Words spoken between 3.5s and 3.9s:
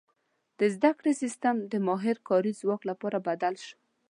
شو.